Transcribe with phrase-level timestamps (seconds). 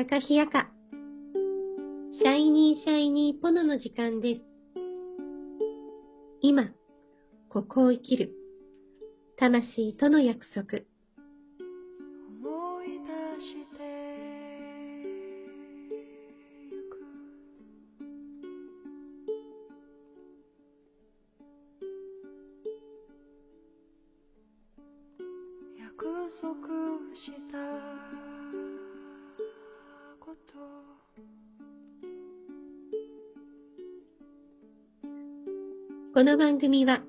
[0.00, 0.70] アロハ、カカヒヤカ、
[2.18, 4.42] シャイニーシャイニーポノの時間です。
[6.40, 6.70] 今、
[7.50, 8.32] ここを生きる、
[9.36, 10.89] 魂との約束。
[36.12, 37.02] この番組は、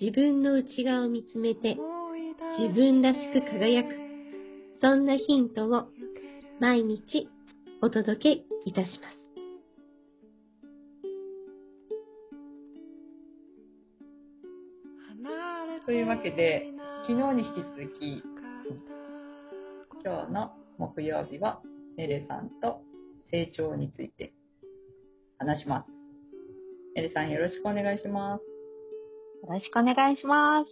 [0.00, 1.76] 自分の内側を見つめて、
[2.60, 3.88] 自分らしく輝く、
[4.80, 5.88] そんなヒントを
[6.60, 7.28] 毎日
[7.82, 9.18] お届けいたします。
[15.84, 16.68] というわけで、
[17.08, 18.22] 昨日に引き続き、
[20.04, 21.60] 今日の木曜日は、
[21.96, 22.80] メレさんと
[23.32, 24.32] 成長について
[25.36, 26.03] 話します。
[26.94, 28.42] メレさんよろしくお願いします。
[28.42, 30.70] よろしくお願いします。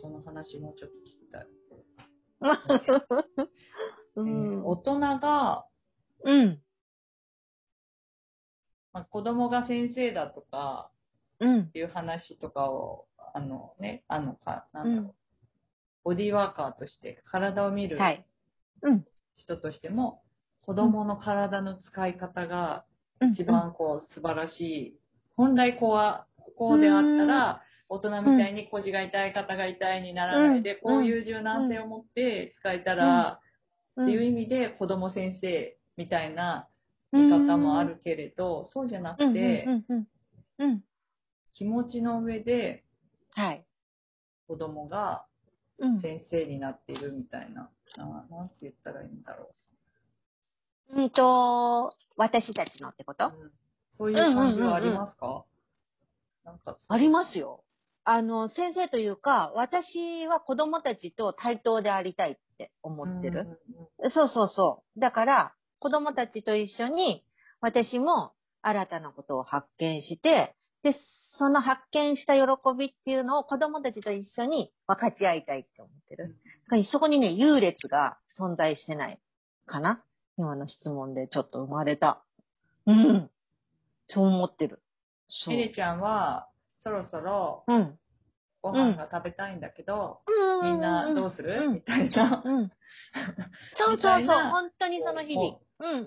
[0.00, 1.48] その話もうちょっと聞きたい。
[4.16, 4.64] うえーん。
[4.64, 5.66] 大人が、
[6.24, 6.62] うん。
[8.92, 10.90] まあ、子供が先生だとか
[11.40, 11.70] うんっ。
[11.72, 15.14] ていう話とかを、あのね、あのか、なんだろう、うん
[16.02, 18.26] ボディーワーカーとして体を見るはい。
[18.82, 19.04] うん。
[19.34, 20.22] 人としても、
[20.62, 22.86] 子供の体の使い方が
[23.20, 24.99] うん一番こう素晴らしい。
[25.40, 33.40] 本来こうは、こうであったら、大人みたいに腰が痛い、肩が痛いにならないで、うんこういう柔軟性を持って使えたら、
[33.96, 36.68] うんっていう意味で子供先生みたいな
[37.12, 39.66] 見方もあるけれど、そうじゃなくて。
[41.52, 42.84] 気持ちの上で
[43.32, 43.64] はい。
[44.46, 45.26] 子供が
[45.78, 46.00] うん。
[46.00, 49.50] 先生になっているみたいな、ななんて言ったらいいんだろ
[50.90, 53.26] うんと、私たちのってこと？
[53.26, 53.32] う。
[53.40, 53.50] うん
[54.00, 55.44] そういう感じはありますか、
[56.46, 57.64] なんかありますよ。
[58.04, 63.40] あの、先生というか、私は子供たちと対等でありたいって思ってる。
[63.40, 63.52] うんうん
[64.06, 65.00] うんそうそうそう。
[65.00, 67.22] だから、子供たちと一緒に、
[67.60, 70.96] 私も新たなことを発見して、で、
[71.36, 72.42] その発見した喜
[72.78, 76.38] びっていうのを子供たちと一緒に分かち合いたいって思ってる。
[76.64, 79.20] だからそこにね、優劣が存在してない
[79.66, 80.02] かな
[80.38, 82.24] 今の質問でちょっと生まれた。
[82.86, 83.30] うん。
[84.12, 84.82] そう思ってる。
[85.28, 85.54] そう。
[85.54, 86.48] エレちゃんは、
[86.82, 87.98] そろそろうん。
[88.62, 90.20] ご飯が食べたいんだけど、
[90.62, 92.42] みんなどうする、うんみたいな。
[92.44, 92.70] うん。
[93.78, 94.02] そうみそうそう。
[94.02, 95.58] たいな本当にその日々。
[95.78, 96.06] うんう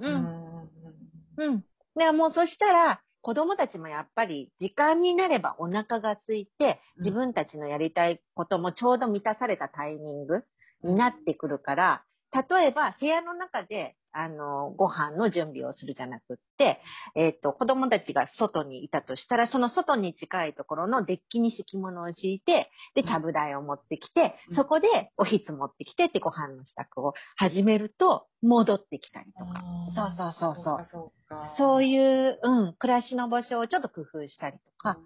[1.37, 1.45] うん。
[1.45, 1.65] んうん。
[1.95, 10.43] でもうそしたら、子供たちもやっぱり時間になればお腹が空いて、うん自分たちのやりたいこともちょうど満たされたタイミング
[10.83, 12.03] になってくるから、
[12.33, 16.79] 例えば部屋の中で、あの、ご飯の準備をするじゃなくって、
[17.15, 24.55] えっ、と、子供たちが外にいたとしたら、その外に近いところのデッキに敷物を敷いて、で、ちゃぶ台を持ってきて、うん。
[24.55, 29.63] そこでおひつ持ってきてってご飯の支度を始めると、戻ってきたりとか。
[29.95, 30.77] そうそうそうそう。
[30.77, 31.55] かそうか。
[31.57, 34.97] そうういう、うん、暮らしの場所をちょっと工夫したりとか、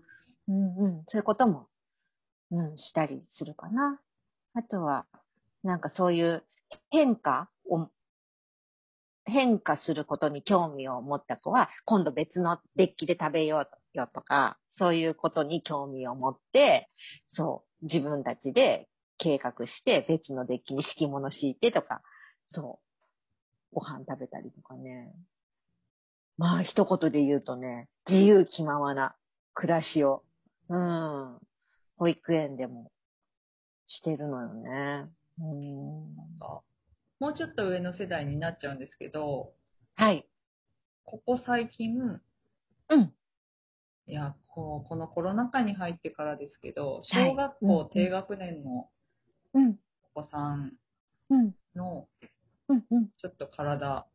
[0.47, 1.67] うんうん、そういうことも、
[2.51, 3.99] うん、したりするかな。
[4.53, 5.05] あとは、
[5.63, 6.43] なんかそういう
[6.89, 7.89] 変化を、
[9.27, 16.89] 変化することに興味を持った子は、今度別のデッキで食べようよとか、そういうことに興味を持って、
[17.33, 22.01] そう、自分たちで計画して別のデッキに敷物敷いてとか、
[22.51, 22.79] そ
[23.73, 25.11] う、ご飯食べたりとかね。
[26.37, 29.15] まあ、一言で言うとね、自由気ままな
[29.53, 30.23] 暮らしを、
[30.69, 31.37] うん、
[31.97, 32.91] 保育園でも
[33.87, 35.09] してるのよね。
[35.39, 36.15] うん。
[37.19, 39.53] もうちょっと上の世代になっちゃうんですけど、
[39.95, 40.27] はい。
[41.03, 41.99] ここ最近、
[42.89, 43.13] うん。
[44.05, 48.89] いや、こう、このコロナ禍に入ってからですけど、はい小学うん校低学年の
[49.53, 49.79] うん。
[50.13, 50.77] お子さん
[51.29, 51.55] うん。
[51.75, 52.07] の、
[52.69, 52.85] うん。
[52.91, 53.07] うん。
[53.07, 54.05] ちょっと体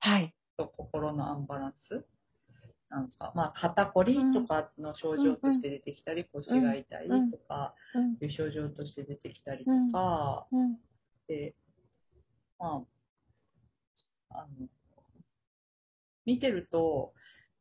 [0.00, 0.34] はい。
[0.56, 2.06] と心のアンバランス？
[2.90, 8.16] なんか、まあ、肩こりとかの症状として出てきたり、腰が痛いとか、うん。
[8.20, 10.76] いう症状として出てきたりとか、うん。
[11.26, 11.54] で、
[12.58, 12.84] ま
[14.30, 14.68] あ、あの、
[16.26, 17.12] 見てると、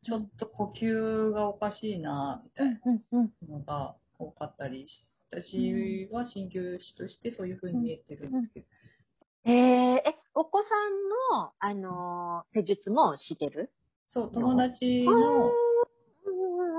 [0.03, 2.81] ちょっと呼吸がおかしいな、みたい。
[3.47, 4.87] なのが多かったり、
[5.31, 8.65] 私は鍼灸師としてそういう風に見えてるんですけど、
[9.45, 9.53] えー、
[9.97, 13.71] え、お子さんの、あのー施術もしてる？
[14.09, 15.51] そう、友達の、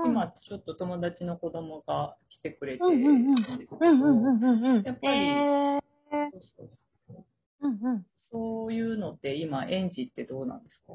[0.05, 4.83] 今ちょっと友達の子供が来てくれてるんですけど、うんうんうんうんうん。
[4.83, 6.69] やっぱりえー、そうそう
[7.07, 7.25] そう。
[7.61, 8.05] うんうん。
[8.31, 10.93] そそういうのって今、園児ってどうなんですか？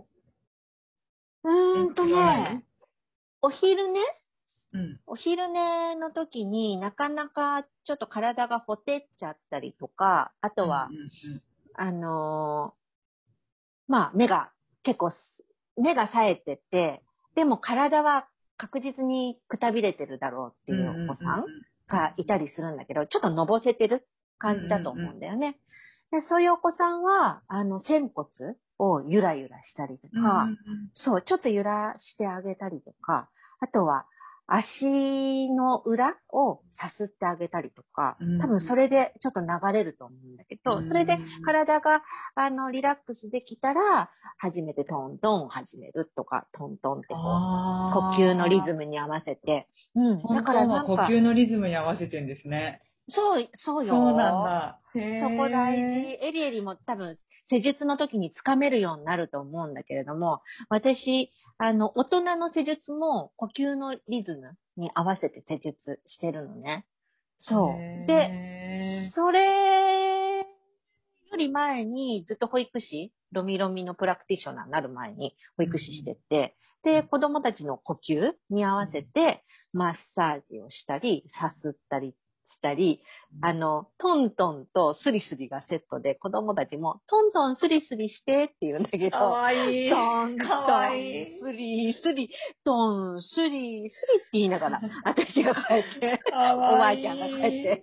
[1.42, 2.64] うーんとね、
[3.42, 4.00] お昼寝？
[4.74, 5.00] うん。
[5.06, 11.08] お昼寝の時になかなかちょっと体がほてっちゃったりとか、あとは、うんうん
[11.76, 14.52] あのーまあ、目が
[14.84, 15.12] 結構、
[15.76, 17.02] 目が冴えてて、
[17.34, 21.44] でも体は確実にくたびれてるだろうっていうお子さん
[21.88, 24.06] がいたりするんだけど、ちょっとのぼせてる
[24.38, 25.58] 感じだと思うんだよね。
[26.14, 28.28] でそういうお子さんは、あの、仙骨
[28.78, 30.56] をゆらゆらしたりとうんか、うんうん
[30.92, 33.28] そう、ちょっと揺らしてあげたりとか、
[33.60, 34.06] あとは
[34.46, 42.02] 足の裏をさすってあげたりとかうん、多分それでちょっと流れると思うんだけど、うんそれで体が
[42.34, 49.66] あのリラックスできたら、初めてトントンを始めるとか、トントンってこう、あ呼吸のリズムに合わせて。
[49.96, 50.22] うん。
[50.22, 52.82] だからなんか、は呼吸のリズムに合わせてんですね。
[53.08, 53.94] そう、そうよ。
[53.94, 54.80] そうなんだ。
[55.20, 56.18] そこ大事。
[56.22, 57.18] エリエリも多分、
[57.50, 60.40] 施術の時につかめるようになると思うんだけれども、
[60.70, 66.86] 私、あの、大人の施術も呼吸のリズムに合わせて施術してるのね。
[67.38, 67.66] そ
[68.04, 68.06] う。
[68.06, 70.46] で、へそれよ
[71.36, 82.14] り前にずっと保育士、ロミロミのプラクティショナーになる前に保育士してて、で、子供たちの呼吸に合わせてマッサージをしたり、さすったり
[82.64, 83.02] したり、
[83.42, 89.90] あの、トントンとスリスリがセットで子供たちもトントンスリスリしてって言うんだけーかど、わいい。
[89.90, 90.48] トントン
[91.42, 92.30] スリスリ、
[92.64, 97.82] トン、スリ、スリって言いながら、 私が帰って、かおばあちゃんが帰って、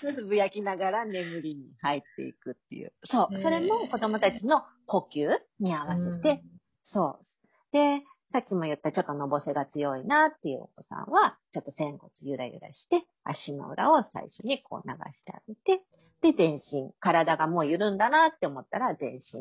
[0.00, 2.92] つぶやきながら眠りに入っていくっていう。
[3.04, 3.38] そう。
[3.38, 6.42] それも子供たちの呼吸に合わせて、
[6.84, 7.24] そう。
[7.72, 8.02] で、
[8.32, 15.82] さっきも言ったちょっとのぼせが強いなっていうお子さんは、ちょっと仙骨ゆらゆらして、足の裏を最初にこう流してあげて、
[16.20, 19.32] で、全身、体がもう緩んだなって思ったら、全身流し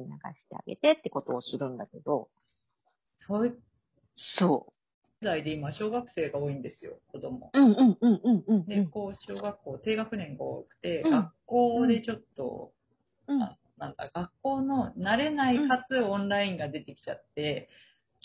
[0.48, 2.30] てあげてってことをするんだけど、
[3.28, 3.60] そういう
[4.39, 4.72] そ
[5.19, 7.51] 時代で今、小学生が多いんですよ、子供。
[7.54, 7.60] う。
[7.60, 12.72] うんうんうんうんうん、で、こう、小学校、低学年が多くて、うん学校でちょっと、
[13.28, 13.42] うん。
[13.42, 17.69] あなんだ、学校の慣れないかつオンラインが出てきちゃって、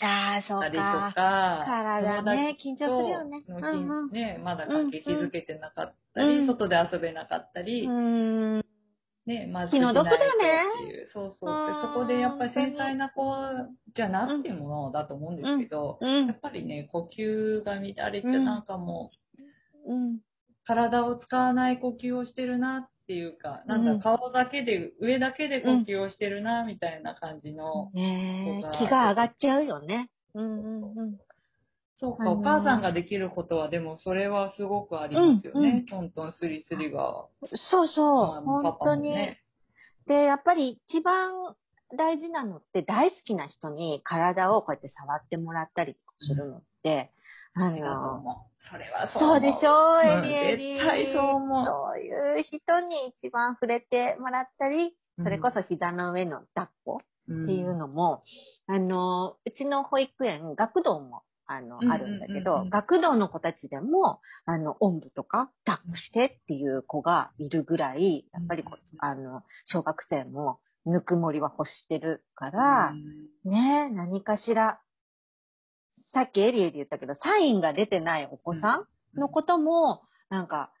[0.03, 1.13] ああ、そうか。
[1.15, 8.65] か、体ね緊張するよねうんうんね、まだ関係築けてなかったり、うん外で遊べなかったり、うーん。
[9.25, 11.09] ね、まず気の毒だねっていう。
[11.13, 11.57] そうそう。
[11.81, 13.23] そこでやっぱり繊細な子
[13.95, 19.11] じゃなくてもだと思うんですけど、うんやっぱりね、呼吸が乱れちゃう、うんなんかも
[19.87, 20.19] う、うん。
[20.65, 30.09] 体を使わない呼吸をしてるなっていうか、なんうんだ、顔だけで、上だけで呼吸をしてるな、みたいな感じの、ね気が上がっちゃうよね。
[30.33, 31.17] うんうんうん。
[31.95, 35.85] そうか、あのーお母さんができることは、でもそれはすごくありますよね。
[35.89, 37.27] トントンスリスリが。
[37.69, 39.13] そうそう、まあ本当に。
[40.07, 41.55] で、やっぱり一番
[41.97, 47.11] 大事なのって大好きな人に体をこうやって触ってもらったりするのって、
[47.55, 48.52] あの、思う。
[48.69, 50.25] それはそう思そうでしょう、うん。
[50.25, 50.73] エリエリ。
[50.75, 51.65] 絶対そう思う。
[51.65, 58.23] そういう人に一番触れてもらったり、それこそ膝の上の抱っこうんっていうのも、
[58.67, 62.37] あの、うちの保育園、学童も、あの、うんあるんだけうん。
[62.39, 68.63] うんう、んど学童の子たちでも、あの、おんぶとか、抱っこしてっていう子がいるぐらい、やっぱり
[68.99, 72.93] あの、小学生も、ぬくもりは欲してるから、
[73.45, 74.81] ね何かしら、
[76.13, 80.71] さっきエリエリ言ったけど、サインが出てないお子さんのことも、なんか、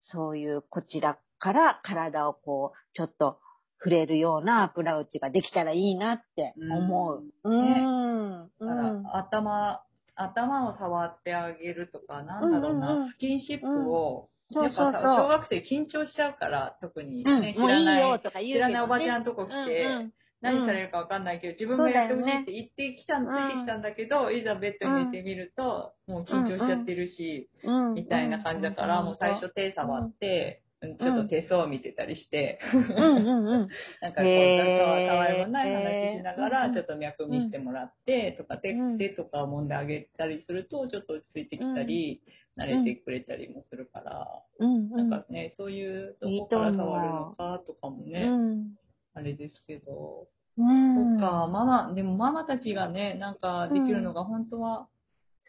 [0.00, 3.38] そういうこちらから体をこう、ちょっと
[3.78, 7.22] 触れるようなアプローチができたらいいなって思う。
[7.42, 8.50] うねん。
[8.60, 9.82] だから、頭、
[10.14, 15.28] 頭を触ってあげるとか、なんだろうな、うんうんうんスキンシップを、そうそうやっぱさ小。
[15.28, 18.54] 学生緊張しちゃうから、特にうん、ね、知もういいらない、よとか言うね。
[18.54, 20.12] 知らないおばちゃんとこ来て、うんうん
[20.42, 27.94] 何されるかわかんないけど、自分がやってほしいって言ってきたん、うんついてきたんだけど、いざベッドに寝てみると、もう緊張しちゃってるし、うん。
[27.94, 30.98] みたいな感じだから、もう最初手触って、うん。
[30.98, 32.58] ちょっと手相を見てたりして。
[32.74, 38.98] なんかこう、たわいもない話しながら、ちょっと脈見してもらって、とか、手うん。
[38.98, 42.20] 手とかを揉んであげたりすると、ちょっと落ち着いてきたり、
[42.56, 44.42] 慣れてくれたりもするから。
[44.58, 48.81] なんかね、そういうどこから触るのかとかもね、うん。
[49.14, 50.28] あれですけど、
[50.58, 51.18] うん。
[51.18, 54.88] そっか、ママ、でもママたちがね、なんかできるのが本当は、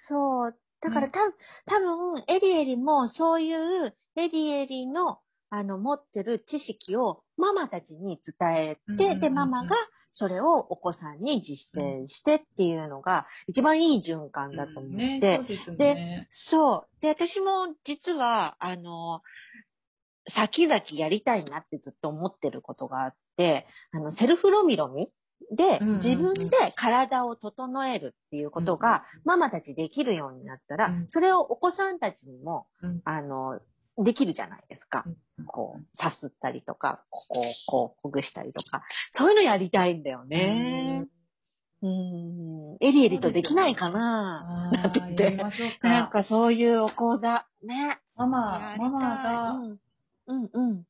[0.07, 0.55] そう。
[0.81, 1.19] だからねた、
[1.65, 9.75] 多分、エリエリもそういうエリエリの、あの、持ってる知識をママたちに伝えて、うんうんうんうんで、ママが
[10.13, 16.29] それをお子さんに実践してっていうのが、一番いい循環だと思って、ね、そうですね。
[16.51, 17.01] そう。
[17.01, 19.21] で、私も実は、あの、
[20.35, 23.17] 先々やりたいなってずっと思ってることがあって、
[23.91, 25.11] あの、セルフロミロミ
[25.51, 31.07] で自分で体を整えるっていうことが、ママたちできるようになったら、うん。
[31.09, 33.01] それをお子さんたちにも、うん。
[33.05, 33.59] あの、
[33.97, 35.03] できるじゃないですか。
[35.07, 38.83] うんこう、さすったりとか、ここをこう、ほぐしたりとか、
[39.17, 41.07] そういうのやりたいんだよね。
[41.81, 42.77] うん。
[42.79, 44.71] エリエリとできないかな。
[44.73, 45.89] ああ、やりましょうか。
[45.89, 47.99] なんかそういうお講座、ね。
[48.15, 49.79] ママ、ママがうん、
[50.27, 50.83] うん、うん。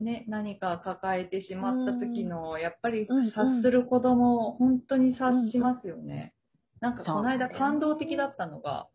[0.00, 6.34] ね、何か抱えてしまった時の、やっぱりうん察する子供、本当に察しますよね。
[6.80, 8.88] なんかこの間感動的だったのが、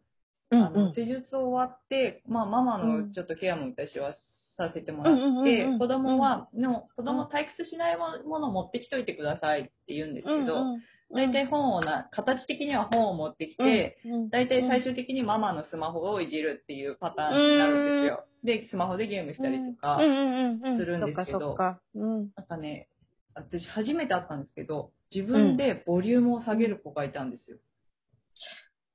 [0.52, 3.08] うん、あの施術終わって、まあママうん。
[3.08, 4.14] のちょっとケアも私は
[4.58, 10.64] させてもらってうん、子供は、でも子供退屈しないものを持ってきといてくださいって言うんですけど、
[11.12, 13.98] 大体本をな、形的には本を持ってきて、
[14.32, 18.26] 大体最終的にママのスマホをいじるっていうパターンになるんですよ。
[18.44, 21.56] で、スマホでゲームしたりとか、するんですけど。
[21.56, 21.80] な
[22.26, 22.90] んかね、
[23.34, 27.58] 私初めて会ったんですけど、自分でボリュームを下げる子がいたんですよ。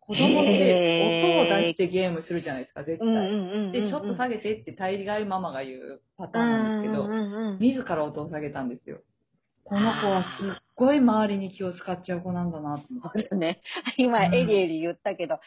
[0.01, 3.07] 子供って音を出してゲームするじゃないですか、絶対。
[3.09, 8.99] んで、ちょっと下げてって大概ママが言うパターンなんですけど、ど自ら音を下げたんですよ。
[9.65, 13.29] この子はすっごい周りに気を使っちゃう子なんだなと思って。
[13.37, 13.61] ね。
[13.99, 15.39] 今、うんエリエリ言ったけど、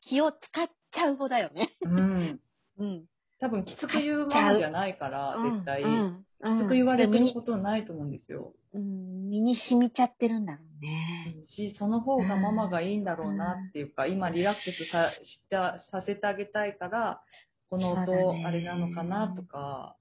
[0.00, 1.70] 気を使っちゃう子だよね。
[1.82, 2.40] うん。
[2.78, 3.04] うん。
[3.38, 5.82] 多分きつく言うママじゃないから、絶対。
[5.82, 8.52] うんきつく言われてることないと思うんですよ。
[8.74, 11.34] うん身に染みちゃってるんだろうね。
[11.46, 17.22] し、その方がママがいいんだろうなっていうか、今リラックスさしたさせてあげたいから、
[17.70, 19.96] この音、そうだねあれなのかなとか、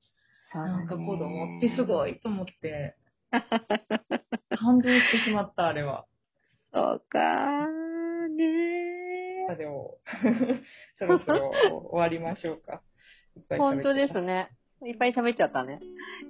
[0.51, 2.97] そうだねなんか子供ってすごいと思って、
[4.57, 6.05] 感動してしまった、あれは。
[6.73, 9.97] そうかーねあでも、
[10.99, 11.51] そろそろ
[11.91, 12.81] 終わりましょうか。
[13.37, 14.49] いっぱい喋っ本当ですね。
[14.81, 14.89] ね。
[14.89, 15.79] いっぱい喋っちゃったね。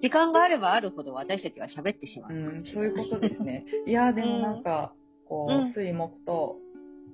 [0.02, 2.34] 時間があればあるほど私たちは喋ってしまう。
[2.34, 3.66] うん、そういうことですね。
[3.86, 4.94] いや、でもなんか、
[5.28, 6.58] こうんう、水木と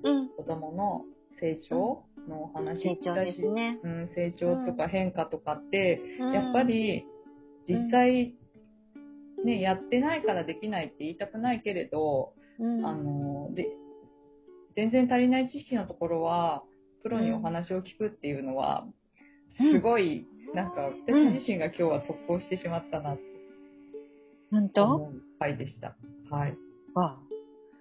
[0.02, 0.28] うん。
[0.30, 1.04] 子供の
[1.38, 3.78] 成長のお話成長だしですね。
[3.82, 7.04] うん、成長とか変化とかって、うんやっぱ、り
[7.68, 8.34] 実際、
[9.44, 13.66] ね、やってないからできないって言いたくないけれど、うん、あの、で、
[14.74, 16.62] 全然足りない知識のところは、
[17.02, 18.86] プロにお話を聞くっていうのは、
[19.60, 19.72] うん。
[19.72, 23.22] すごい、なんか、私自身が今日は特攻してしまったなって。
[24.50, 25.12] 本当？
[25.38, 25.96] 回でした。
[26.30, 26.56] はい。
[26.94, 27.18] わ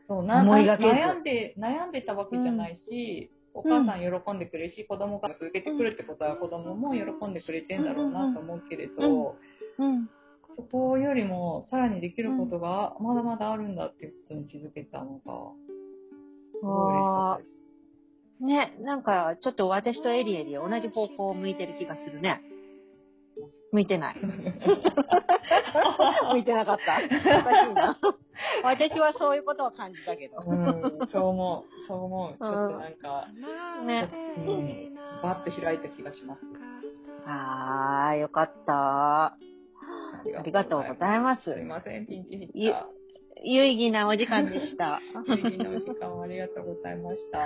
[0.07, 9.35] そう、な悩んで、悩んでたわけじゃないし、お母さん喜んでくれるし、子供が続けてくるってことは子供も喜んでくれてんだろうなと思うけれど、
[9.77, 10.09] うん。
[10.55, 15.53] そこよりもさらにできることがまだまだあるんだっていうことに気づけたのが、
[16.53, 17.61] すごい嬉しかったです。
[18.41, 22.41] ね、なんか、ちょっと私とエリエリ同じ方向を向いてる気がするね。
[23.71, 24.15] 向いてない。
[26.31, 26.97] 向いてなかった。
[27.39, 27.97] おかしいな。
[28.63, 30.37] 私はそういうことを感じたけど。
[30.45, 32.37] うん、そう思う、そう思う。
[32.37, 33.27] ちょっとなんか、
[33.85, 34.09] ね。
[34.37, 36.41] うん、バッと開いた気がします。
[37.25, 39.37] あー、よかった。
[40.37, 42.87] ありがとうございますすいません、ピンチヒいッタ
[43.43, 44.99] 有意義なお時間でした。
[45.15, 45.35] ー。
[45.35, 47.39] 有意義なお時間をありがとうございました。
[47.39, 47.45] こ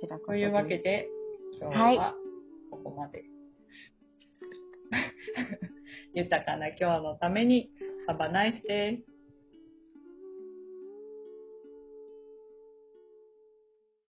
[0.00, 1.08] ちらこそというわけで、
[1.60, 2.14] 今日はいは
[2.70, 3.24] ここまで。
[6.14, 6.68] 豊かな？
[6.68, 7.70] 今日のために、
[8.08, 9.09] Have a nice day!